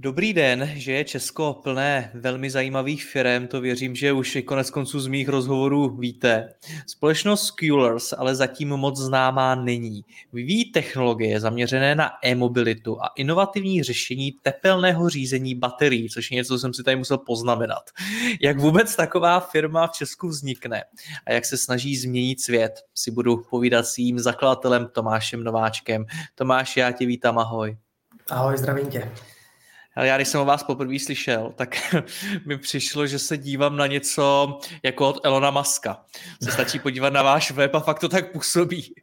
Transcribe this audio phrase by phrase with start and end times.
[0.00, 4.70] Dobrý den, že je Česko plné velmi zajímavých firm, to věřím, že už i konec
[4.70, 6.54] konců z mých rozhovorů víte.
[6.86, 10.04] Společnost Skulers ale zatím moc známá není.
[10.32, 16.58] Vyvíjí technologie zaměřené na e-mobilitu a inovativní řešení tepelného řízení baterií, což je něco, co
[16.58, 17.82] jsem si tady musel poznamenat.
[18.40, 20.84] Jak vůbec taková firma v Česku vznikne
[21.26, 26.06] a jak se snaží změnit svět, si budu povídat s jím zakladatelem Tomášem Nováčkem.
[26.34, 27.76] Tomáš, já tě vítám, ahoj.
[28.30, 29.10] Ahoj, zdravím tě.
[29.98, 31.76] Ale já když jsem o vás poprvé slyšel, tak
[32.46, 36.00] mi přišlo, že se dívám na něco jako od Elona Muska.
[36.42, 38.94] Se stačí podívat na váš web a fakt to tak působí.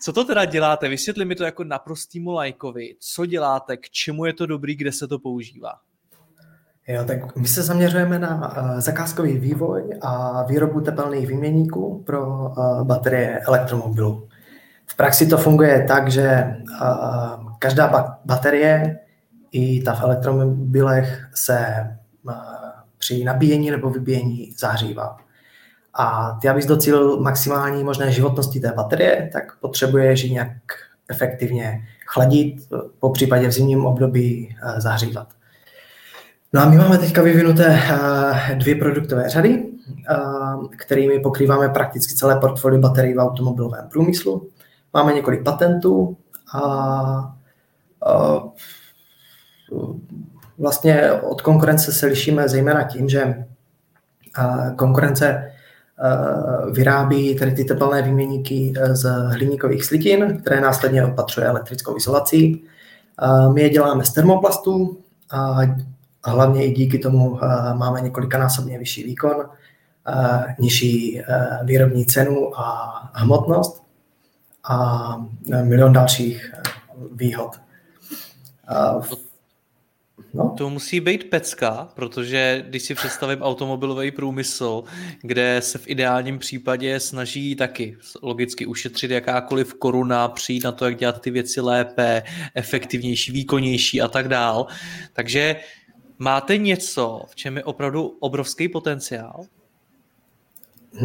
[0.00, 0.88] Co to teda děláte?
[0.88, 2.94] Vysvětli mi to jako naprostýmu lajkovi.
[3.00, 5.72] Co děláte, k čemu je to dobrý, kde se to používá?
[6.88, 12.82] Jo, tak my se zaměřujeme na uh, zakázkový vývoj a výrobu tepelných výměníků pro uh,
[12.82, 14.28] baterie elektromobilů.
[14.86, 18.98] V praxi to funguje tak, že uh, každá ba- baterie
[19.52, 22.34] i ta v elektromobilech se eh,
[22.98, 25.16] při nabíjení nebo vybíjení zahřívá.
[25.94, 30.56] A ty, abys docílil maximální možné životnosti té baterie, tak potřebuješ ji nějak
[31.08, 35.28] efektivně chladit, po případě v zimním období eh, zahřívat.
[36.52, 39.68] No a my máme teďka vyvinuté eh, dvě produktové řady,
[40.76, 44.48] kterými pokrýváme prakticky celé portfolio baterií v automobilovém průmyslu.
[44.94, 46.16] Máme několik patentů
[46.54, 47.34] a
[50.58, 53.44] vlastně od konkurence se lišíme zejména tím, že
[54.76, 55.52] konkurence
[56.72, 62.64] vyrábí tedy ty tepelné výměníky e, z hliníkových slitin, které následně opatřuje elektrickou izolací.
[63.52, 64.98] My je děláme z termoplastů
[65.30, 65.60] a
[66.24, 67.38] hlavně i díky tomu
[67.74, 69.36] máme několikanásobně vyšší výkon,
[70.58, 71.22] nižší
[71.64, 73.82] výrobní cenu a hmotnost
[74.64, 75.16] a
[75.62, 76.52] milion dalších
[77.12, 77.50] výhod.
[80.34, 80.54] No.
[80.58, 84.82] To musí být pecka, protože když si představím automobilový průmysl,
[85.22, 90.96] kde se v ideálním případě snaží taky logicky ušetřit jakákoliv koruna, přijít na to, jak
[90.96, 92.22] dělat ty věci lépe,
[92.54, 94.66] efektivnější, výkonnější a tak dál.
[95.12, 95.56] Takže
[96.18, 99.44] máte něco, v čem je opravdu obrovský potenciál?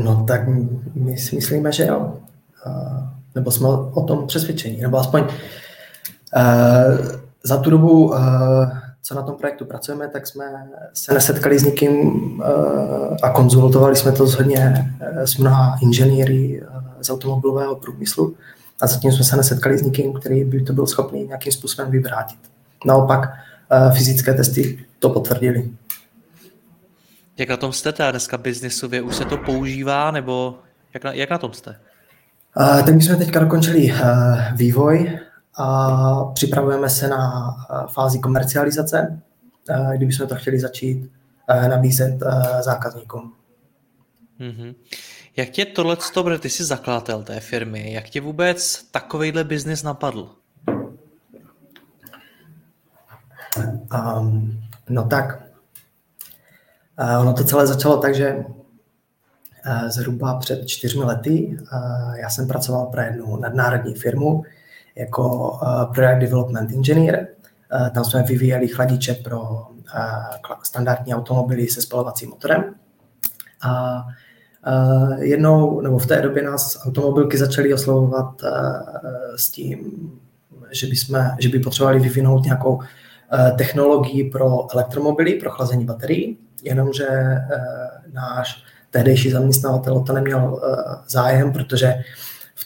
[0.03, 0.41] No tak
[0.95, 2.19] my si myslíme, že jo.
[3.35, 4.81] Nebo jsme o tom přesvědčení.
[4.81, 5.29] Nebo aspoň uh,
[7.43, 8.17] za tu dobu uh,
[9.07, 10.45] co na tom projektu pracujeme, tak jsme
[10.93, 11.91] se nesetkali s nikým
[12.43, 18.35] eh, a konzultovali jsme to hodně eh, s mnoha inženýry eh, z automobilového průmyslu
[18.81, 22.39] a zatím jsme se nesetkali s nikým, který by to byl schopný nějakým způsobem vyvrátit.
[22.85, 23.29] Naopak
[23.93, 25.69] fyzické testy to potvrdili.
[27.37, 29.01] Jak na tom jste teda dneska biznisově?
[29.01, 30.55] Už se to používá nebo
[30.93, 31.75] jak na, jak na tom jste?
[32.55, 33.93] Tak my jsme teďka dokončili
[34.55, 35.19] vývoj
[35.57, 39.21] a připravujeme se na eh, fázi komercializace,
[39.69, 41.11] eh, kdybychom to chtěli začít
[41.49, 42.23] eh, nabízet
[42.61, 43.33] zákazníkům.
[44.39, 44.75] Mm-hmm.
[45.37, 50.29] Jak tě tohle, protože ty jsi zakladatel té firmy, jak tě vůbec takovýhle biznis napadl?
[53.57, 55.43] Um, no tak,
[56.99, 62.47] uh, ono to celé začalo tak, že uh, zhruba před čtyřmi lety uh, já jsem
[62.47, 64.43] pracoval pro jednu nadnárodní firmu,
[64.99, 67.27] jako uh, Product Development Engineer.
[67.73, 69.67] Uh, tam jsme vyvíjeli chladiče pro uh,
[70.63, 72.75] standardní automobily se spalovacím motorem.
[73.61, 74.03] A
[75.19, 78.41] jednou, nebo v té době nás automobilky začaly oslovovat
[79.35, 79.91] s tím,
[80.71, 82.79] že by, jsme, že by potřebovali vyvinout nějakou
[83.57, 87.07] technologii pro elektromobily, pro chlazení baterií, jenomže
[88.13, 90.61] náš tehdejší zaměstnavatel o to neměl
[91.07, 91.93] zájem, protože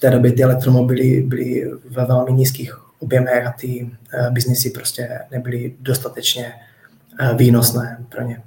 [0.02, 3.90] té době ty elektromobily byly ve velmi nízkých objemech a ty
[4.20, 6.54] uh, biznisy prostě nebyly dostatečně
[7.22, 8.42] uh, výnosné pro ně.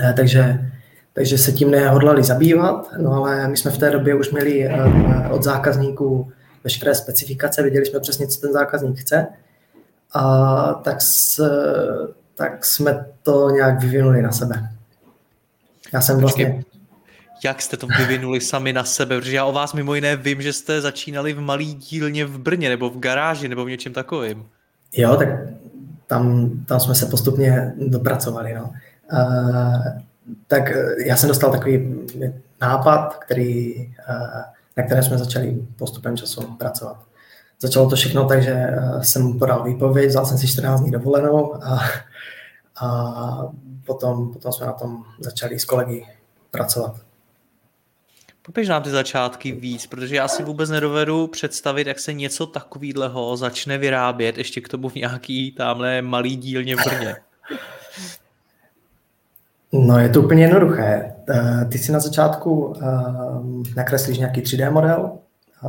[0.00, 0.70] Uh, takže,
[1.12, 4.70] takže se tím nehodlali zabývat, no ale my jsme v té době už měli
[5.30, 6.32] od zákazníků
[6.64, 9.26] veškeré specifikace, věděli jsme přesně, co ten zákazník chce,
[10.14, 11.48] a tak, s,
[12.34, 14.70] tak jsme to nějak vyvinuli na sebe.
[15.92, 16.64] Já jsem vlastně...
[17.44, 20.52] jak jste to vyvinuli sami na sebe, protože já o vás mimo jiné vím, že
[20.52, 24.46] jste začínali v malý dílně v Brně nebo v garáži nebo v něčem takovým.
[24.92, 25.28] Jo, tak
[26.06, 28.54] tam, tam jsme se postupně dopracovali.
[28.54, 28.72] No.
[29.12, 29.82] Uh,
[30.46, 30.62] tak
[31.04, 31.94] já jsem dostal takový
[32.60, 34.42] nápad, který, uh,
[34.76, 37.02] na kterém jsme začali postupem času pracovat.
[37.60, 38.66] Začalo to všechno tak, že
[39.02, 41.80] jsem podal výpověď, vzal jsem si 14 dní dovolenou a,
[42.80, 43.48] a
[43.86, 46.06] potom, potom jsme na tom začali s kolegy
[46.50, 47.11] pracovat.
[48.46, 53.36] Popiš nám ty začátky víc, protože já si vůbec nedovedu představit, jak se něco takového
[53.36, 57.16] začne vyrábět, ještě k tomu v nějaký tamhle malý dílně v Brně.
[59.72, 61.14] No je to úplně jednoduché.
[61.30, 62.86] Eh, ty si na začátku eh,
[63.76, 65.12] nakreslíš nějaký 3D model
[65.64, 65.68] eh,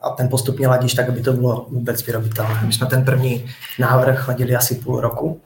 [0.00, 2.62] a ten postupně ladíš tak, aby to bylo vůbec vyrobitelné.
[2.66, 3.46] My jsme ten první
[3.78, 5.40] návrh ladili asi půl roku,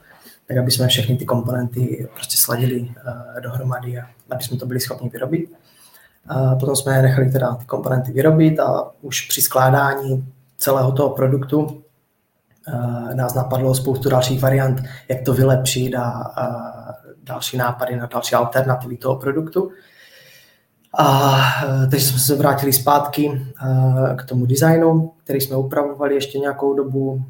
[0.47, 2.91] tak aby jsme všechny ty komponenty prostě sladili
[3.39, 5.49] dohromady a aby jsme to byli schopni vyrobit.
[6.59, 11.81] Potom jsme nechali teda ty komponenty vyrobit a už při skládání celého toho produktu
[13.13, 16.31] nás napadlo spoustu dalších variant, jak to vylepšit a,
[17.23, 19.71] další nápady na další alternativy toho produktu.
[20.97, 21.37] A
[21.91, 23.41] takže jsme se vrátili zpátky
[24.15, 27.21] k tomu designu, který jsme upravovali ještě nějakou dobu.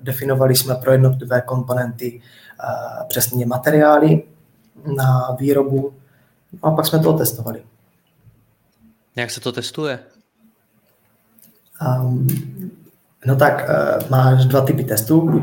[0.00, 2.20] Definovali jsme pro jednotlivé komponenty
[3.08, 4.22] přesně materiály
[4.96, 5.92] na výrobu
[6.62, 7.62] a pak jsme to testovali.
[9.20, 9.98] Jak se to testuje?
[11.86, 12.26] Um,
[13.26, 15.42] no tak, uh, máš dva typy testů.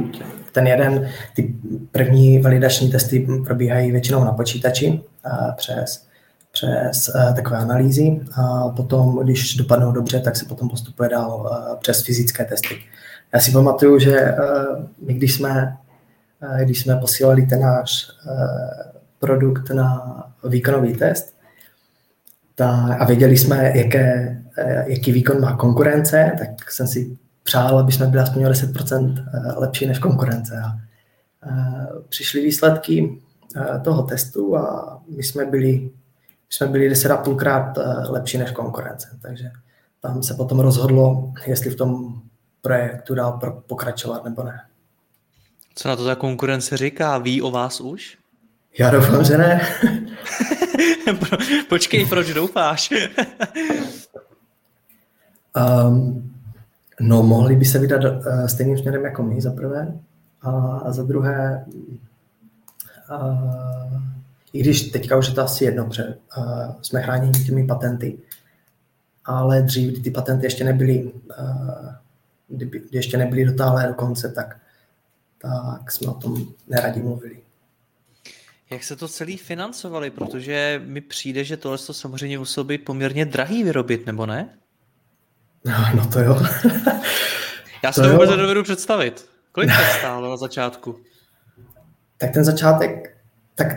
[0.52, 1.56] Ten jeden, ty
[1.92, 6.08] první validační testy probíhají většinou na počítači uh, přes,
[6.52, 11.80] přes uh, takové analýzy a potom, když dopadnou dobře, tak se potom postupuje dál uh,
[11.80, 12.76] přes fyzické testy.
[13.34, 15.78] Já si pamatuju, že uh, my když jsme,
[16.64, 18.08] když jsme posílali ten náš
[19.20, 21.37] produkt na výkonový test,
[22.58, 27.92] ta, a věděli jsme, jaké, eh, jaký výkon má konkurence, tak jsem si přál, aby
[27.92, 30.62] jsme byli aspoň o 10% eh, lepší než konkurence.
[30.66, 30.78] A
[31.50, 33.22] eh, přišly výsledky
[33.84, 35.92] toho testu a my jsme byli, my
[36.50, 37.78] jsme byli 10,5 krát
[38.10, 39.18] lepší než konkurence.
[39.22, 39.52] Takže
[40.02, 42.22] tam se potom rozhodlo, jestli v tom
[42.62, 44.62] projektu dál pokračovat nebo ne.
[45.76, 47.18] Co na to ta konkurence říká?
[47.18, 48.18] Ví o vás už?
[48.80, 49.62] Já doufám, že ne.
[51.70, 52.94] Počkej, proč doufáš?
[55.88, 56.34] um,
[57.00, 59.94] no, mohli by se vydat uh, stejným směrem jako my, za prvé.
[60.42, 60.52] A,
[60.86, 61.66] a za druhé,
[63.12, 64.02] uh,
[64.54, 68.18] i když teďka už je to asi jedno, protože uh, jsme chráněni těmi patenty,
[69.26, 71.94] ale dřív, kdy ty patenty ještě nebyly, uh,
[72.48, 74.58] kdy ještě nebyly dotáhlé do konce, tak,
[75.42, 77.47] tak jsme o tom neradi mluvili.
[78.70, 80.10] Jak se to celý financovali?
[80.10, 84.58] Protože mi přijde, že tohle to samozřejmě muselo být poměrně drahý vyrobit, nebo ne?
[85.66, 86.42] No, no to jo.
[87.84, 89.30] Já si to vůbec nedovedu představit.
[89.52, 91.00] Kolik to stálo na začátku?
[92.18, 93.18] Tak ten začátek,
[93.56, 93.68] tak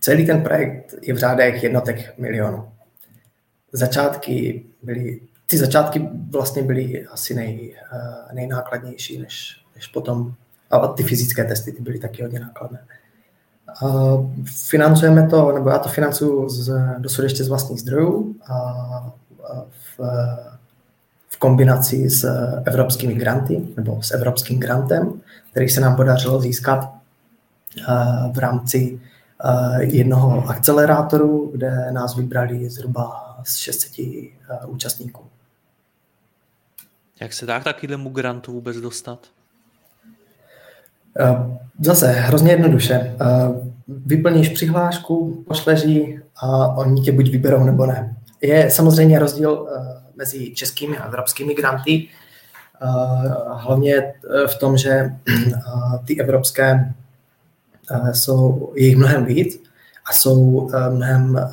[0.00, 2.72] celý ten projekt je v řádech jednotek milionů.
[3.72, 10.34] Začátky byly, ty začátky vlastně byly asi nej, eh, nejnákladnější, než, než potom
[10.72, 12.78] a ty fyzické testy ty byly taky hodně nákladné.
[14.68, 19.12] Financujeme to, nebo já to financuju z, dosud ještě z vlastních zdrojů a
[19.70, 20.00] v,
[21.28, 22.24] v kombinaci s
[22.64, 26.90] evropskými granty, nebo s evropským grantem, který se nám podařilo získat
[28.32, 29.00] v rámci
[29.80, 33.92] jednoho akcelerátoru, kde nás vybrali zhruba z 600
[34.66, 35.22] účastníků.
[37.20, 39.18] Jak se dá k takovému grantu vůbec dostat?
[41.20, 42.94] Eh, zase hrozně jednoduše.
[42.94, 43.16] Eh,
[43.88, 48.16] vyplníš přihlášku, pošleš ji a oni tě buď vyberou nebo ne.
[48.40, 52.08] Je samozřejmě rozdíl eh, mezi českými a evropskými granty,
[53.52, 54.14] hlavně
[54.46, 55.10] v tom, že
[56.04, 56.94] ty evropské
[58.12, 59.62] jsou, je jich mnohem víc
[60.06, 61.50] a jsou mnohem,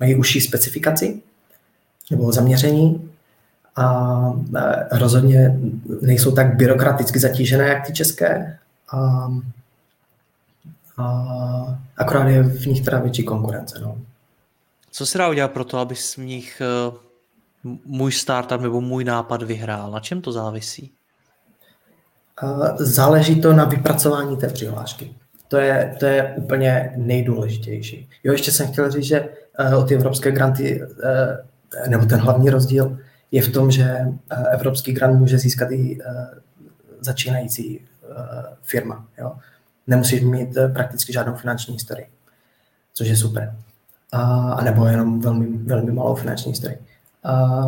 [0.00, 1.22] mají užší specifikaci
[2.10, 3.10] nebo zaměření
[3.76, 4.32] a
[4.92, 5.58] rozhodně
[6.02, 8.58] nejsou tak byrokraticky zatížené, jak ty české.
[8.92, 9.30] A,
[10.98, 13.78] a akorát je v nich teda větší konkurence.
[13.80, 13.98] No.
[14.90, 16.96] Co se dá udělat pro to, aby v nich eh,
[17.84, 19.90] můj startup nebo můj nápad vyhrál?
[19.90, 20.90] Na čem to závisí?
[22.78, 25.14] Záleží to na vypracování té přihlášky.
[25.48, 28.08] To je, to je úplně nejdůležitější.
[28.24, 29.28] Jo, ještě jsem chtěl říct, že
[29.78, 30.82] o ty evropské granty,
[31.88, 32.98] nebo ten hlavní rozdíl
[33.30, 36.26] je v tom, že eh, evropský grant může získat i eh,
[37.00, 38.16] začínající eh,
[38.62, 39.06] firma.
[39.18, 39.32] Jo?
[39.86, 42.06] Nemusíš mít prakticky žádnou finanční historii.
[42.94, 43.56] což je super.
[44.12, 46.78] A, nebo jenom velmi, velmi malou finanční historii.
[47.24, 47.64] A,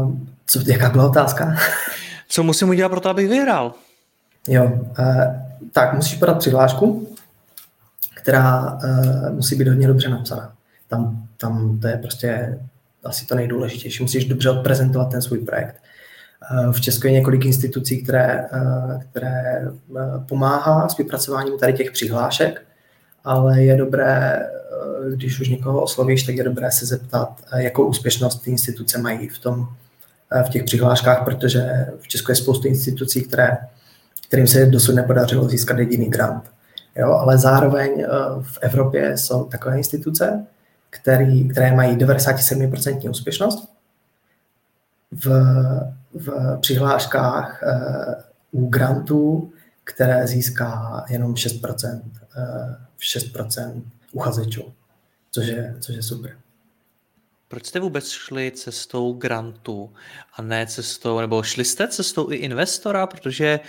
[0.46, 1.56] co, jaká byla otázka?
[2.28, 3.74] Co musím udělat pro to, abych vyhrál?
[4.48, 4.86] Jo,
[5.72, 7.08] tak musíš podat přihlášku,
[8.14, 8.78] která
[9.30, 10.52] musí být hodně dobře napsaná.
[10.88, 12.58] Tam, tam to je prostě
[13.08, 14.02] asi to nejdůležitější.
[14.02, 15.74] Musíš dobře odprezentovat ten svůj projekt.
[16.68, 19.70] E, v Česku je několik institucí, které, e, které e,
[20.28, 22.62] pomáhá s vypracováním tady těch přihlášek,
[23.24, 24.46] ale je dobré,
[25.14, 29.38] když už někoho oslovíš, tak je dobré se zeptat, jakou úspěšnost ty instituce mají v,
[29.38, 29.68] tom,
[30.46, 33.58] v těch přihláškách, protože v Česku je spoustu institucí, které,
[34.28, 36.44] kterým se dosud nepodařilo získat jediný grant.
[36.96, 38.06] Jo, ale zároveň
[38.42, 40.46] v Evropě jsou takové instituce,
[40.90, 43.68] který, které mají 97% úspěšnost.
[45.10, 45.26] V,
[46.14, 47.62] v přihláškách
[48.52, 49.52] uh, u grantů,
[49.84, 54.72] které získá jenom 6%, uh, 6% uchazečů,
[55.30, 56.36] což je, což je super.
[57.48, 59.92] Proč jste vůbec šli cestou grantu
[60.32, 63.60] a ne cestou, nebo šli jste cestou i investora, protože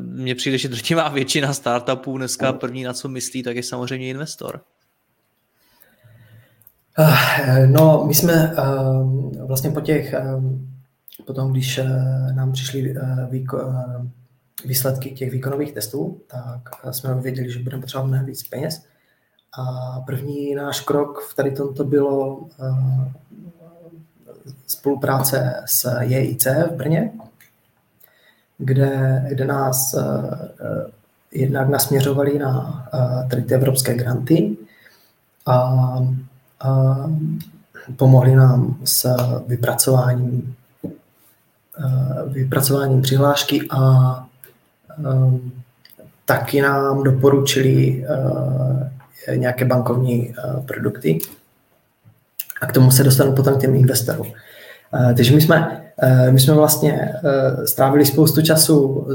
[0.00, 4.64] mně přijde, že drtivá většina startupů dneska první na co myslí, tak je samozřejmě investor.
[7.00, 10.24] Eh, no, my jsme eh, vlastně po těch, eh,
[11.26, 11.80] potom když
[12.32, 12.94] nám přišly
[14.64, 18.84] výsledky těch výkonových testů, tak jsme věděli, že budeme potřebovat mnohem víc peněz.
[19.58, 22.48] A první náš krok v tady tomto bylo
[24.66, 27.12] spolupráce s JIC v Brně,
[28.58, 29.94] kde, kde nás
[31.32, 32.84] jednak nasměřovali na
[33.30, 34.56] tady ty evropské granty
[35.46, 35.76] a
[37.96, 40.54] pomohli nám s vypracováním,
[42.26, 43.80] vypracováním přihlášky a
[46.24, 48.06] taky nám doporučili
[49.34, 50.34] nějaké bankovní
[50.66, 51.18] produkty.
[52.60, 54.26] A k tomu se dostanu potom k těm investorům.
[55.16, 55.84] Takže my jsme,
[56.30, 57.12] my jsme vlastně
[57.64, 59.06] strávili spoustu času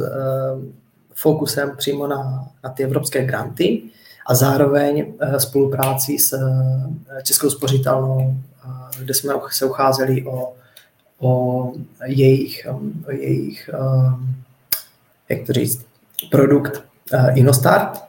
[1.13, 3.81] fokusem přímo na, na ty evropské granty,
[4.25, 8.33] a zároveň eh, spolupráci s eh, Českou spořitelnou,
[8.65, 10.53] eh, kde jsme se ucházeli o,
[11.19, 11.71] o
[12.05, 12.67] jejich,
[13.05, 13.69] o jejich
[15.29, 15.85] jak to říct,
[16.31, 16.83] produkt
[17.33, 18.03] InnoStart,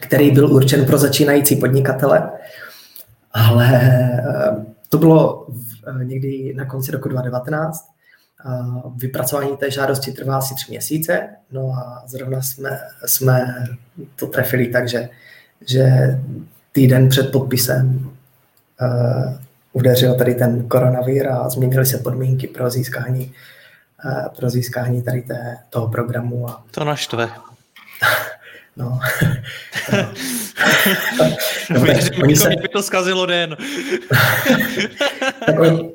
[0.00, 2.30] který byl určen pro začínající podnikatele,
[3.32, 3.80] ale
[4.88, 5.46] to bylo
[6.02, 7.91] někdy na konci roku 2019.
[8.96, 13.66] Vypracování té žádosti trvá asi tři měsíce, no a zrovna jsme, jsme
[14.16, 15.08] to trefili tak, že
[15.66, 16.18] že
[16.72, 18.10] týden před podpisem
[18.80, 19.32] uh,
[19.72, 23.34] udeřil tady ten koronavir a změnily se podmínky pro získání,
[24.04, 26.48] uh, pro získání tady té, toho programu.
[26.48, 26.64] A...
[26.70, 27.30] To naštve.
[28.76, 29.00] no.
[31.74, 32.48] Dobře, oni se...
[32.48, 33.56] by to zkazilo den.
[35.46, 35.92] tak oni,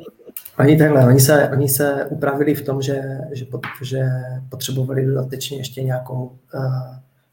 [0.59, 4.09] oni takhle, oni se, oni se upravili v tom, že, že, pot, že
[4.49, 6.61] potřebovali dodatečně ještě nějakou uh,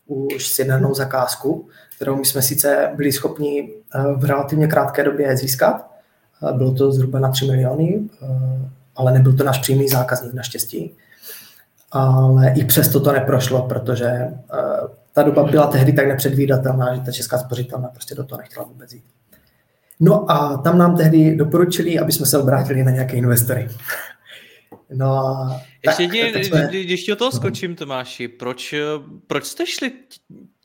[0.06, 5.90] už sjednanou zakázku, kterou my jsme sice byli schopni eh, v relativně krátké době získat.
[6.48, 8.26] Eh, bylo to zhruba na 3 miliony, eh,
[8.96, 10.96] ale nebyl to náš přímý zákazník naštěstí.
[11.92, 14.28] Ale i přesto to neprošlo, protože
[15.12, 18.92] ta doba byla tehdy tak nepředvídatelná, že ta česká spořitelna prostě do toho nechtěla vůbec
[18.92, 19.04] jít.
[20.00, 23.68] No a tam nám tehdy doporučili, aby jsme se obrátili na nějaké investory.
[24.96, 26.68] No a ještě tak, tak jsme...
[26.70, 28.74] když ti o toho skočím, Tomáši, proč,
[29.26, 29.92] proč jste šli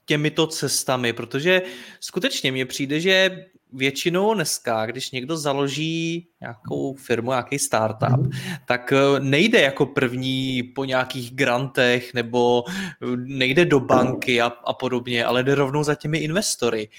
[0.05, 1.62] těmito cestami, protože
[2.00, 8.29] skutečně mně přijde, že většinou dneska, když někdo založí nějakou firmu, nějaký startup, mm.
[8.65, 14.74] tak eh, nejde jako první po nějakých grantech nebo eh, nejde do banky a, a
[14.74, 16.89] podobně, ale jde rovnou za těmi investory.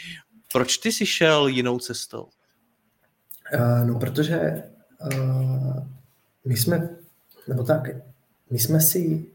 [0.52, 2.28] Proč ty jsi šel jinou cestou?
[3.54, 4.62] Uh, no, protože
[5.12, 5.76] uh,
[6.44, 6.88] my jsme,
[7.48, 7.88] nebo tak,
[8.50, 9.26] my jsme si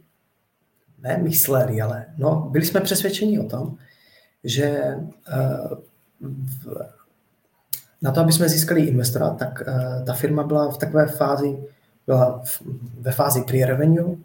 [1.00, 3.78] ne mysleli, ale no, byli jsme přesvědčeni o tom,
[4.44, 5.78] že uh,
[6.64, 6.92] v,
[8.02, 11.58] na to, aby jsme získali investora, tak uh, ta firma byla v takové fázi,
[12.06, 12.62] byla v,
[13.00, 14.18] ve fázi pre-revenue uh,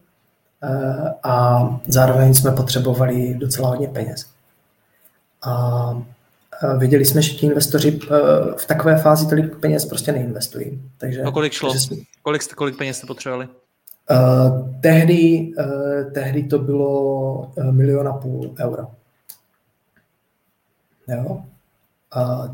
[1.23, 4.27] a zároveň jsme potřebovali docela hodně peněz.
[5.43, 6.03] A
[6.79, 8.01] Věděli jsme, že ti investoři
[8.57, 10.83] v takové fázi tolik peněz prostě neinvestují.
[10.99, 11.75] Takže, no kolik šlo?
[11.75, 11.97] Jsme...
[12.23, 13.49] Kolik, jste, kolik peněz jste potřebovali?
[14.11, 18.87] Uh, tehdy, uh, tehdy to bylo uh, milion a půl euro.
[21.09, 21.43] Jo?
[22.13, 22.49] A,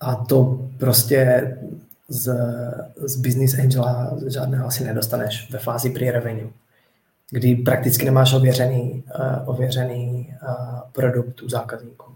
[0.00, 1.52] a to prostě
[2.08, 2.34] z,
[2.96, 6.50] z Business Angela žádného asi nedostaneš ve fázi pre-revenue,
[7.30, 12.14] kdy prakticky nemáš ověřený, uh, ověřený uh, produkt u zákazníků.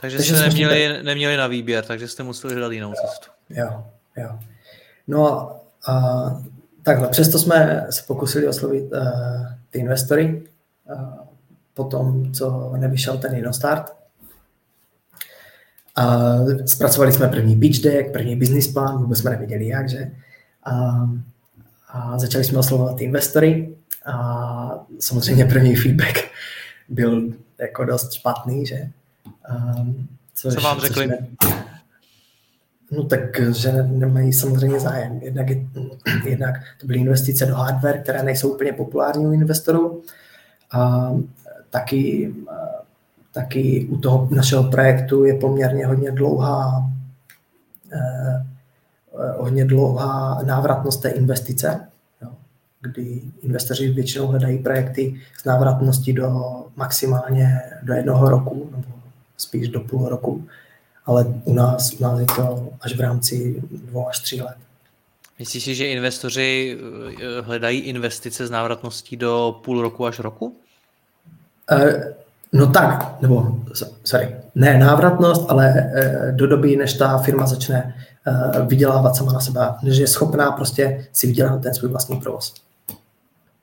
[0.00, 1.02] Takže, takže jste neměli, musíte...
[1.02, 3.30] neměli na výběr, takže jste museli hledat jinou cestu.
[3.50, 3.84] Jo,
[4.16, 4.38] jo.
[5.08, 5.52] No
[5.86, 6.24] a
[6.82, 8.98] takhle, přesto jsme se pokusili oslovit uh,
[9.70, 10.42] ty investory,
[10.92, 11.00] uh,
[11.74, 13.96] po tom, co nevyšel ten Innostart.
[15.96, 16.34] A
[16.66, 20.10] zpracovali jsme první pitch deck, první business plán, vůbec jsme nevěděli jak, že.
[20.64, 21.08] A,
[21.88, 26.18] a začali jsme oslovovat investory a samozřejmě první feedback
[26.88, 28.88] byl jako dost špatný, že.
[29.78, 31.04] Um, což, Co vám řekli?
[31.04, 31.18] Jsme,
[32.90, 35.20] no tak, že nemají samozřejmě zájem.
[35.22, 35.66] Jednak, je,
[36.24, 40.02] jednak to byly investice do hardware, které nejsou úplně populární u investorů.
[40.72, 41.10] A
[41.70, 42.34] taky,
[43.32, 46.90] taky u toho našeho projektu je poměrně hodně dlouhá
[47.92, 48.44] eh,
[49.36, 51.88] hodně dlouhá návratnost té investice,
[52.80, 56.30] kdy investoři většinou hledají projekty s návratností do
[56.76, 58.88] maximálně do jednoho roku, nebo
[59.36, 60.44] spíš do půl roku,
[61.06, 64.56] ale u nás, u nás je to až v rámci dvou až tří let.
[65.38, 70.56] Myslíš si, že investoři eh, hledají investice s návratností do půl roku až roku?
[71.70, 72.14] Eh,
[72.52, 73.56] no tak, nebo
[74.04, 77.94] sorry, ne návratnost, ale eh, do doby, než ta firma začne
[78.66, 82.65] vydělávat sama na sebe, než je schopná prostě si vydělat ten svůj vlastní provoz.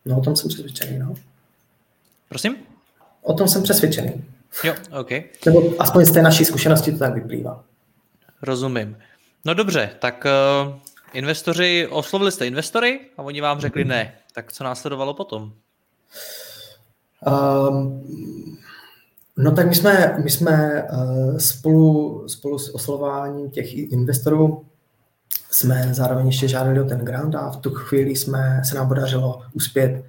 [0.05, 1.15] No o tom jsem přesvědčený, no.
[2.29, 2.55] Prosím?
[3.21, 4.23] O tom jsem přesvědčený.
[4.63, 5.09] Jo, OK.
[5.45, 7.63] Nebo aspoň z té naší zkušenosti to tak vyplývá.
[8.41, 8.97] Rozumím.
[9.45, 10.25] No dobře, tak
[10.65, 10.73] uh,
[11.13, 14.15] investoři, oslovili jste investory a oni vám řekli ne.
[14.33, 15.53] Tak co následovalo potom?
[17.27, 18.07] Um,
[19.37, 24.65] no tak my jsme, my jsme uh, spolu, spolu s oslovováním těch investorů
[25.53, 29.41] jsme zároveň ještě žádali o ten grant a v tu chvíli jsme, se nám podařilo
[29.53, 30.05] uspět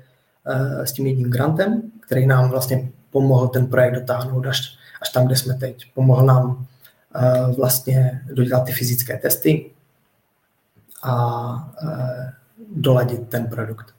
[0.47, 5.27] uh, s tím jedním grantem, který nám vlastně pomohl ten projekt dotáhnout až, až tam,
[5.27, 5.93] kde jsme teď.
[5.95, 9.71] Pomohl nám uh, vlastně dodělat ty fyzické testy
[11.03, 11.91] a uh,
[12.77, 13.95] doladit ten produkt.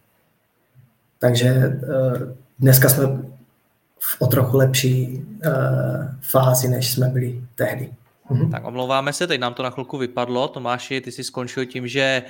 [1.20, 1.80] Takže
[2.60, 3.06] dneska jsme
[4.00, 5.26] v o trochu lepší
[6.22, 7.94] fázi, než jsme byli tehdy.
[8.30, 8.52] Mhm.
[8.52, 10.48] Tak omlouváme se, teď nám to na chvilku vypadlo.
[10.48, 12.24] Tomáši, ty jsi skončil tím, že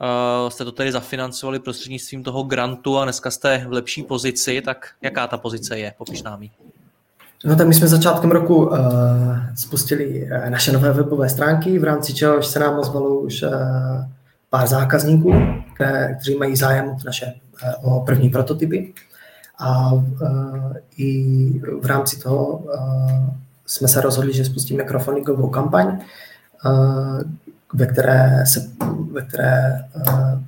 [0.00, 4.88] uh, jste to tedy zafinancovali prostřednictvím toho grantu a dneska jste v lepší pozici, tak
[5.02, 5.94] jaká ta pozice je?
[5.98, 6.42] Popiš nám
[7.44, 8.76] No tak my jsme začátkem roku uh,
[9.56, 13.50] spustili uh, naše nové webové stránky, v rámci čehož se nám ozvalo už uh,
[14.50, 15.34] pár zákazníků,
[15.74, 17.34] které, kteří mají zájem o naše
[17.84, 18.92] uh, o první prototypy.
[19.58, 20.02] A uh,
[20.96, 21.24] i
[21.80, 22.70] v rámci toho uh,
[23.68, 26.70] jsme se rozhodli, že spustíme crowdfundingovou kampaň, eh,
[27.72, 28.70] ve které se,
[29.12, 30.42] ve které eh,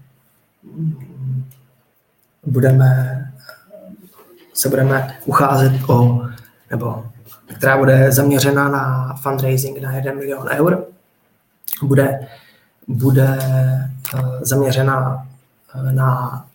[2.47, 3.21] budeme,
[4.55, 6.23] se budeme ucházet o,
[6.71, 7.07] nebo
[7.57, 10.85] která bude zaměřena na fundraising na 1 milion eur.
[11.83, 12.29] Bude,
[12.89, 13.91] bude eh,
[14.41, 15.27] zaměřena
[15.91, 16.47] na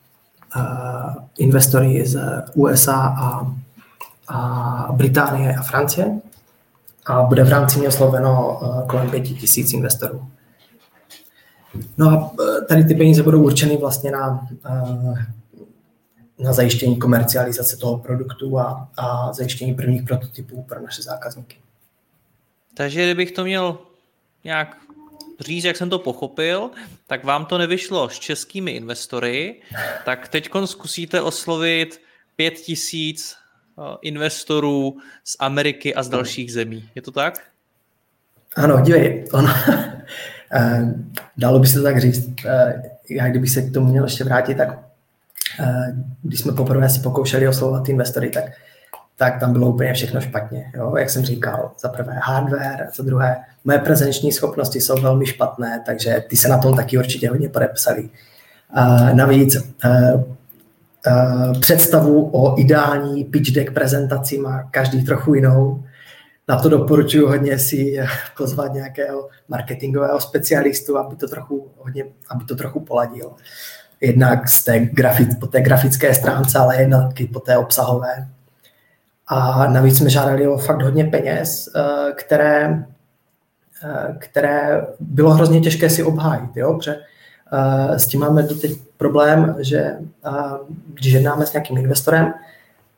[1.37, 3.51] investory z USA a,
[4.27, 6.21] a Británie a Francie
[7.05, 10.27] a bude v rámci mě osloveno eh, kolem pěti tisíc investorů.
[11.97, 15.25] No a eh, tady ty peníze budou určeny vlastně na, eh,
[16.39, 21.57] na zajištění komercializace toho produktu a, a zajištění prvních prototypů pro naše zákazníky.
[22.73, 23.77] Takže kdybych to měl
[24.43, 24.77] nějak
[25.39, 26.69] říct, jak jsem to pochopil,
[27.07, 29.61] tak vám to nevyšlo s českými investory,
[30.05, 32.01] tak teď zkusíte oslovit
[32.35, 33.35] pět tisíc
[34.01, 36.89] investorů z Ameriky a z dalších zemí.
[36.95, 37.39] Je to tak?
[38.55, 39.47] Ano, dívej, on,
[40.53, 40.93] eh,
[41.37, 42.29] dalo by se to tak říct.
[42.45, 44.79] Eh, já kdybych se k tomu měl ještě vrátit, tak
[46.23, 48.43] když jsme poprvé si pokoušeli oslovovat investory, tak,
[49.15, 50.71] tak tam bylo úplně všechno špatně.
[50.75, 50.95] Jo?
[50.97, 56.23] Jak jsem říkal, za prvé hardware, za druhé moje prezenční schopnosti jsou velmi špatné, takže
[56.27, 58.09] ty se na tom taky určitě hodně podepsali.
[59.13, 60.23] Navíc Eh,
[61.59, 65.83] představu o ideální pitch deck prezentaci má každý trochu jinou.
[66.47, 67.97] Na to doporučuji hodně si
[68.37, 73.31] pozvat nějakého marketingového specialistu, aby to trochu, hodně, aby to trochu poladil.
[74.01, 78.27] Jednak z té grafic, po té grafické stránce, ale jednak i po té obsahové.
[79.27, 82.85] A navíc jsme žádali o fakt hodně peněz, eh, které,
[83.83, 86.73] eh, které bylo hrozně těžké si obhájit, jo?
[86.73, 86.95] protože
[87.95, 89.95] s tím máme doteď problém, že
[90.93, 92.33] když jednáme s nějakým investorem,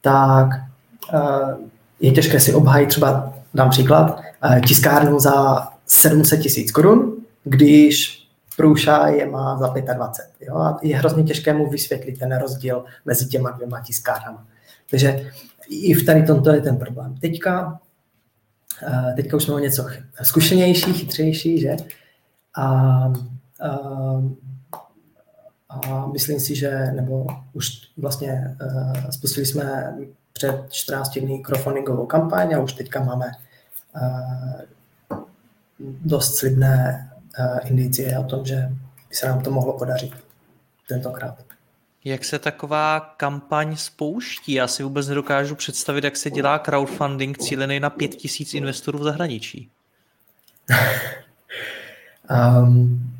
[0.02, 0.50] tak
[2.00, 4.22] je těžké si obhájit třeba, dám příklad,
[4.68, 8.24] tiskárnu za 700 tisíc korun, když
[8.58, 10.48] průša je má za 25.
[10.48, 10.56] Jo?
[10.58, 14.46] A je hrozně těžké mu vysvětlit ten rozdíl mezi těma dvěma tiskárnama.
[14.90, 15.32] Takže
[15.70, 17.16] i v tady tomto je ten problém.
[17.22, 17.80] Teďka
[19.16, 19.86] teďka už jsme o něco
[20.22, 21.76] zkušenější, chytřejší, že?
[22.56, 23.14] A, a,
[25.86, 29.98] a myslím si, že, nebo už vlastně uh, spustili jsme
[30.34, 33.32] před 14 dny crowdfundingovou kampaň a už teďka máme
[33.96, 35.20] uh,
[36.06, 37.10] dost slibné
[37.40, 38.70] uh, indicie o tom, že
[39.10, 40.12] by se nám to mohlo podařit
[40.88, 41.48] tentokrát.
[42.04, 44.54] Jak se taková kampaň spouští?
[44.54, 49.04] Já si vůbec nedokážu představit, jak se dělá crowdfunding cílený na pět tisíc investorů v
[49.04, 49.70] zahraničí.
[52.62, 53.17] um,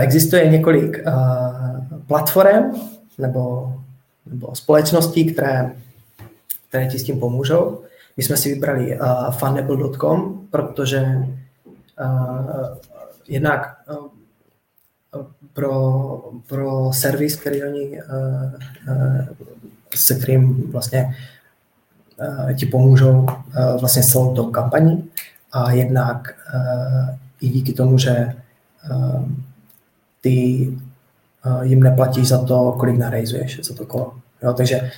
[0.00, 1.14] existuje několik uh,
[2.06, 2.72] platform
[3.18, 3.74] nebo,
[4.26, 5.72] nebo společností, které,
[6.68, 7.82] které ti s tím pomůžou.
[8.16, 11.06] My jsme si vybrali uh, fundable.com, protože
[13.28, 13.76] jednak
[15.52, 18.00] pro, pro servis, který oni,
[19.94, 21.16] se kterým vlastně
[22.56, 23.26] ti pomůžou
[23.80, 25.10] vlastně celou tou kampaní
[25.52, 26.34] a jednak
[27.40, 28.34] i díky tomu, že
[30.20, 30.68] ty
[31.46, 34.12] uh, jim neplatíš za to, kolik narejzuješ za to kolo.
[34.42, 34.90] Jo, takže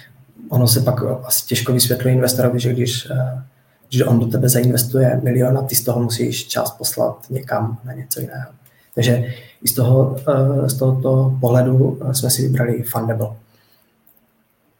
[0.48, 3.40] ono se pak asi těžko vysvětluje investorovi, že když, uh,
[3.88, 7.92] že on do tebe zainvestuje milion a ty z toho musíš čas poslat někam na
[7.92, 8.52] něco jiného.
[8.94, 9.24] Takže
[9.62, 13.28] i z, toho, eh, z tohoto pohledu jsme si vybrali Fundable.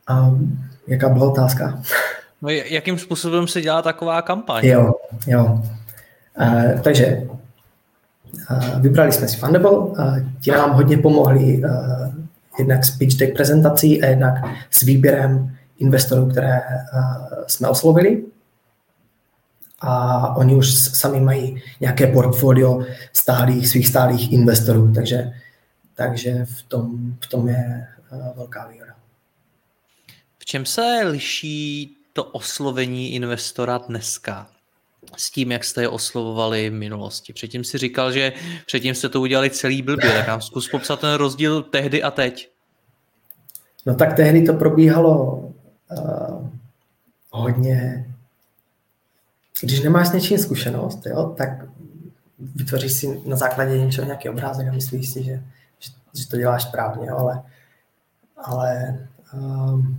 [0.09, 0.31] A
[0.87, 1.83] jaká byla otázka?
[2.42, 4.66] No, jakým způsobem se dělá taková kampaň?
[4.66, 4.92] Jo,
[5.26, 5.62] jo.
[6.40, 7.22] Uh, takže
[8.81, 12.14] vybrali jsme si Fundable, uh, ti nám hodně pomohli uh,
[12.59, 14.35] jednak s pitch deck prezentací a jednak
[14.71, 16.61] s výběrem investorů, které
[17.47, 18.25] jsme oslovili
[19.81, 25.33] a oni už sami mají nějaké portfolio stálých, svých stálých investorů, takže,
[25.95, 27.87] takže v, tom, v tom je
[28.37, 28.92] velká výhoda.
[30.38, 34.47] V čem se liší to oslovení investora dneska
[35.16, 37.32] s tím, jak jste je oslovovali v minulosti?
[37.32, 38.32] Předtím si říkal, že
[38.66, 42.50] předtím jste to udělali celý blbě, tak nám zkus popsat ten rozdíl tehdy a teď.
[43.86, 45.34] No tak tehdy to probíhalo
[45.90, 46.48] uh,
[47.30, 48.06] hodně
[49.62, 51.48] když nemáš něčím zkušenost, jo, tak
[52.38, 55.42] vytvoříš si na základě něčeho nějaký obrázek a myslíš si, že,
[55.78, 57.42] že, že to děláš správně, ale,
[58.36, 58.98] ale
[59.34, 59.98] um,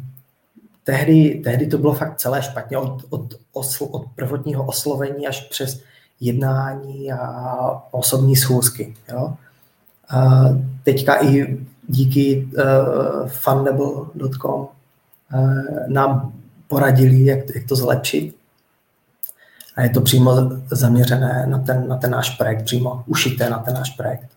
[0.84, 5.82] tehdy, tehdy to bylo fakt celé špatně od, od, osl, od prvotního oslovení až přes
[6.20, 8.96] jednání a osobní schůzky.
[9.12, 9.34] Jo.
[10.10, 10.44] A
[10.84, 14.68] teďka i díky uh, fundable.com uh,
[15.88, 16.34] nám
[16.68, 18.36] poradili, jak, jak to zlepšit
[19.76, 20.36] a je to přímo
[20.72, 24.28] zaměřené na ten, na ten náš projekt, přímo ušité na ten náš projekt.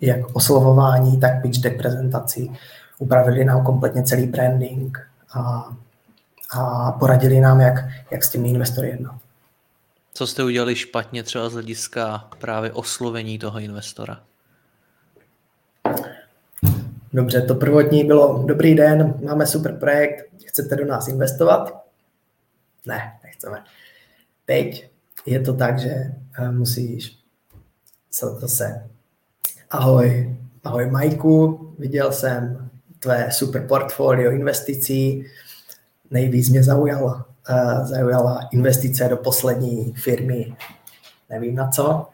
[0.00, 1.82] Jak oslovování, tak pitch deck.
[2.98, 5.76] Upravili nám kompletně celý branding a,
[6.58, 7.74] a poradili nám, jak,
[8.10, 9.20] jak s těmi investory jednat.
[10.14, 14.20] Co jste udělali špatně třeba z hlediska právě oslovení toho investora?
[17.12, 21.84] Dobře, to prvotní bylo, dobrý den, máme super projekt, chcete do nás investovat?
[22.86, 23.64] Ne, nechceme.
[24.46, 24.90] Teď
[25.26, 25.94] je to tak, že
[26.38, 27.18] eh, musíš
[28.12, 28.88] zase
[29.70, 32.69] ahoj, ahoj Majku, viděl jsem
[33.00, 35.26] tvé super portfolio investicí,
[36.10, 40.56] nejvíc mě zaujala, uh, zaujala investice do poslední firmy,
[41.30, 42.08] nevím na co,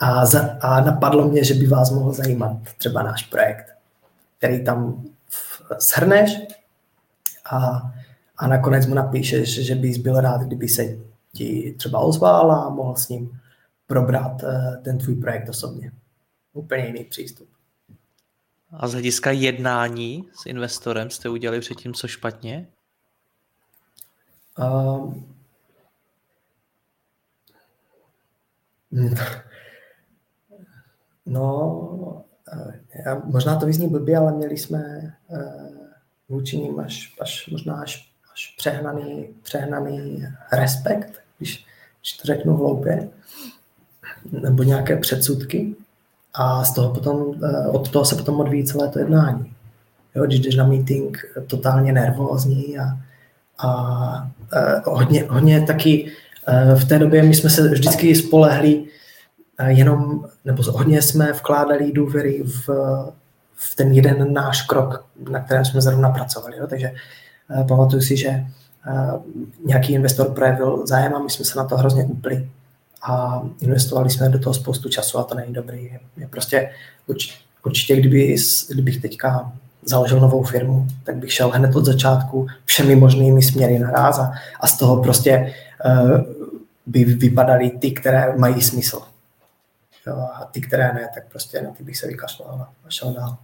[0.00, 3.66] a, za, a napadlo mě, že by vás mohl zajímat třeba náš projekt,
[4.38, 5.04] který tam
[5.80, 6.40] shrneš
[7.50, 7.82] a,
[8.36, 10.96] a nakonec mu napíšeš, že bys byl rád, kdyby se
[11.32, 13.40] ti třeba ozval a mohl s ním
[13.86, 15.92] probrat eh, ten tvůj projekt osobně.
[16.52, 17.48] Úplně jiný přístup.
[18.76, 22.68] A z hlediska jednání s investorem jste udělali předtím co špatně?
[24.58, 25.34] Um,
[31.26, 32.24] no,
[33.06, 35.38] eh, možná to vyzní blbě, ale měli jsme uh,
[36.28, 41.66] vůči ním až, až možná až, až přehnaný, přehnaný respekt když,
[42.00, 43.10] když to řeknu hloupě,
[44.32, 45.76] nebo nějaké předsudky
[46.34, 49.52] a z toho potom, eh, od toho se potom odvíjí celé to jednání.
[50.14, 52.84] Jo, když jdeš na meeting totálně nervózní a,
[53.58, 56.12] a, a eh, hodně, hodně taky
[56.46, 58.84] eh, v té době my jsme se vždycky spolehli
[59.66, 62.68] jenom, nebo hodně jsme vkládali důvěry v,
[63.54, 66.56] v ten jeden náš krok, na kterém jsme zrovna pracovali.
[66.56, 66.66] Jo.
[66.66, 66.92] Takže
[67.68, 68.46] pamatuju si, že
[69.64, 72.48] nějaký investor projevil zájem a my jsme se na to hrozně upli
[73.04, 75.98] a investovali jsme do toho spoustu času a to není dobrý.
[76.16, 76.70] Je prostě
[77.62, 78.36] určitě, kdyby,
[78.70, 79.52] kdybych teďka
[79.84, 84.66] založil novou firmu, tak bych šel hned od začátku všemi možnými směry naráz a, a
[84.66, 85.54] z toho prostě
[86.86, 89.00] by vypadaly ty, které mají smysl.
[90.06, 93.36] Jo, a ty, které ne, tak prostě na ty bych se vykašlal a šel dál.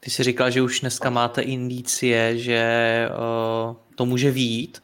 [0.00, 4.78] Ty jsi říkal, že už dneska máte indicie, že uh, to může výjít,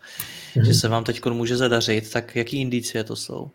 [0.54, 0.66] mm-hmm.
[0.66, 3.50] že se vám teď může zadařit, tak jaký indicie to jsou?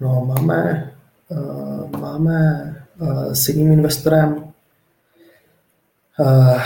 [0.00, 0.90] No, máme,
[1.28, 4.44] uh, máme uh, s jedním investorem
[6.18, 6.60] uh,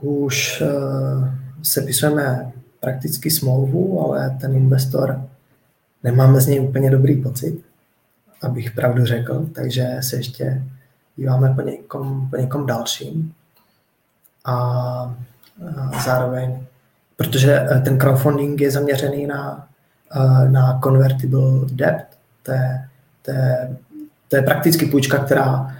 [0.00, 1.28] už uh,
[1.62, 5.28] sepisujeme prakticky smlouvu, ale ten investor
[6.02, 7.64] nemáme z něj úplně dobrý pocit,
[8.42, 10.62] abych pravdu řekl, takže se ještě
[11.16, 13.34] díváme po někom, po někom dalším.
[14.44, 14.54] A,
[15.92, 16.66] a zároveň,
[17.16, 19.68] protože ten crowdfunding je zaměřený na,
[20.48, 22.88] na convertible debt, to je,
[23.22, 23.76] to je,
[24.28, 25.76] to je prakticky půjčka, která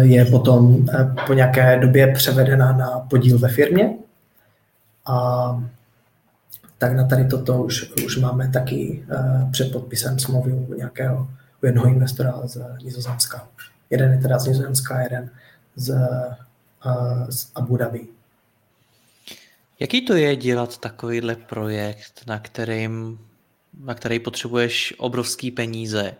[0.00, 0.86] je potom
[1.26, 3.94] po nějaké době převedena na podíl ve firmě.
[5.06, 5.62] A
[6.78, 11.28] tak na tady toto už, už máme taky uh, před podpisem smlouvy u nějakého,
[11.62, 13.48] u jednoho investora z Nizozemska.
[13.90, 15.30] Jeden je teda z Nizozemska, jeden
[15.76, 15.98] z,
[17.28, 18.06] z Abu Dhabi.
[19.80, 23.18] Jaký to je dělat takovýhle projekt, na, kterým,
[23.76, 26.14] na který potřebuješ obrovský peníze,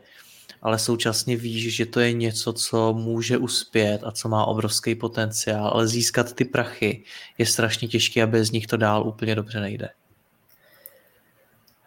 [0.62, 5.68] ale současně víš, že to je něco, co může uspět a co má obrovský potenciál,
[5.68, 7.02] ale získat ty prachy
[7.38, 9.88] je strašně těžké a bez nich to dál úplně dobře nejde.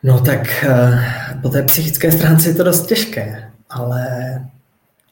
[0.04, 4.06] No tak eh, po té psychické stránce je to dost těžké, ale,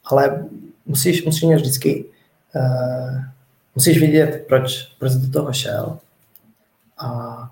[0.06, 0.46] ale
[0.86, 2.06] musíš, musíš mě vždycky,
[2.56, 3.22] uh,
[3.76, 6.00] musíš vidět, proč, proč do toho šel
[6.98, 7.50] a,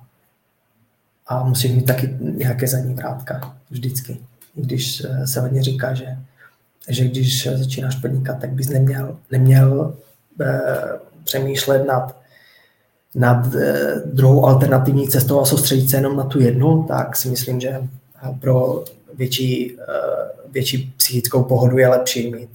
[1.28, 4.18] a musíš mít taky nějaké zadní vrátka vždycky.
[4.54, 6.18] Když eh, se hodně říká, že,
[6.90, 9.96] že když začínáš podnikat, tak bys neměl, neměl
[10.40, 10.48] uh,
[11.24, 12.26] přemýšlet nad
[13.16, 17.60] nad eh, druhou alternativní cestou a soustředit se jenom na tu jednu, tak si myslím,
[17.60, 17.82] že
[18.40, 18.84] pro
[19.14, 19.84] větší, eh,
[20.52, 22.50] větší psychickou pohodu je lepší mít,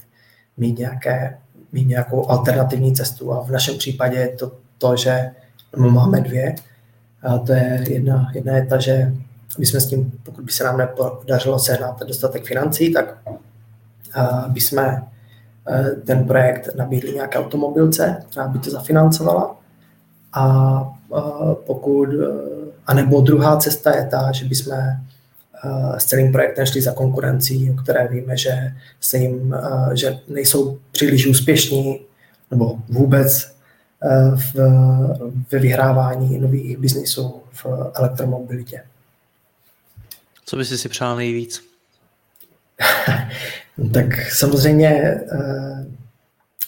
[0.57, 1.39] mít, nějaké,
[1.73, 3.33] mít nějakou alternativní cestu.
[3.33, 5.31] A v našem případě je to to, že
[5.77, 6.55] máme dvě.
[7.23, 9.13] A to je jedna, jedna je ta, že
[9.59, 13.19] my jsme s tím, pokud by se nám nepodařilo sehnat dostatek financí, tak
[14.49, 15.03] by jsme
[15.69, 19.57] eh, ten projekt nabídli nějaké automobilce, která by to zafinancovala.
[20.33, 22.09] A, a pokud,
[22.87, 24.75] a nebo druhá cesta je ta, že bychom
[25.99, 29.55] s celým projektem šli za konkurencí, o které víme, že, se jim,
[29.95, 32.01] že nejsou příliš úspěšní
[32.51, 33.53] nebo vůbec
[34.35, 34.55] v,
[35.53, 38.83] ve vyhrávání nových biznisů v elektromobilitě.
[40.45, 41.65] Co by si si přál nejvíc?
[43.95, 45.21] tak samozřejmě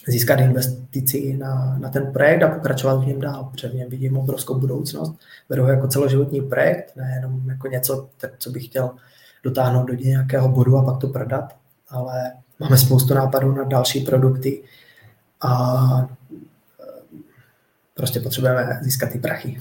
[0.07, 4.17] získat investici na, na ten projekt a pokračovat v něm dál, protože v něm vidím
[4.17, 5.13] obrovskou budoucnost.
[5.49, 8.89] Beru ho jako celoživotní projekt, nejenom jako něco, co bych chtěl
[9.43, 11.55] dotáhnout do nějakého bodu a pak to prodat,
[11.89, 14.63] ale máme spoustu nápadů na další produkty
[15.41, 16.07] a
[17.93, 19.59] prostě potřebujeme získat ty prachy.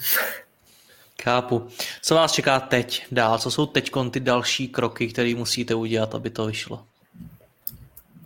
[1.23, 1.67] Chápu.
[2.03, 3.39] Co vás čeká teď dál?
[3.39, 6.83] Co jsou teď ty další kroky, které musíte udělat, aby to vyšlo?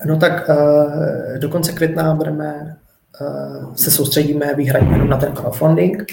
[0.06, 2.76] No tak uh, do konce května budeme,
[3.20, 6.12] uh, se soustředíme výhradně jenom na ten crowdfunding,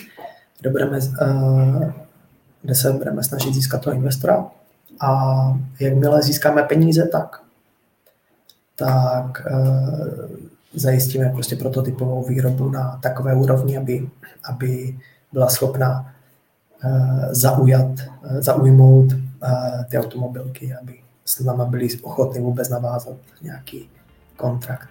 [0.60, 1.92] kde, budeme, uh,
[2.62, 4.46] kde se budeme snažit získat toho investora.
[5.00, 5.10] A
[5.80, 7.42] jakmile získáme peníze, tak,
[8.76, 9.42] tak
[10.74, 14.10] zajistíme prostě prototypovou výrobu na takové úrovni, aby,
[14.44, 15.00] aby
[15.34, 16.14] byla schopna
[16.84, 16.92] uh,
[17.32, 19.20] zaujat, uh, zaujmout uh,
[19.90, 23.90] ty automobilky, aby s náma byli ochotní vůbec navázat nějaký
[24.38, 24.90] kontrakt.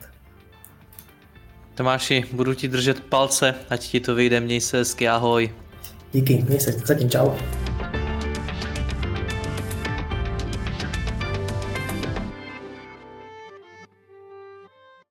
[1.75, 5.55] Tomáši, budu ti držet palce, ať ti to vyjde, měj se hezky, ahoj.
[6.13, 7.31] Díky, měj se, zatím čau.